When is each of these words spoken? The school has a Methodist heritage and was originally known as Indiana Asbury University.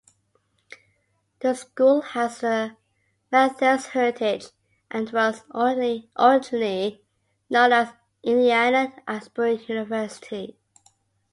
The 1.41 1.53
school 1.53 2.01
has 2.01 2.41
a 2.41 2.75
Methodist 3.31 3.89
heritage 3.89 4.47
and 4.89 5.07
was 5.11 5.43
originally 5.53 7.03
known 7.51 7.71
as 7.71 7.89
Indiana 8.23 8.95
Asbury 9.07 9.63
University. 9.67 10.57